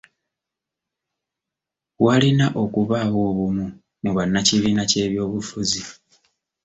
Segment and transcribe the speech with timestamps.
[2.05, 3.65] Walina okubaawo obumu
[4.03, 5.81] mu bannakibiina ky'ebyobufuzi.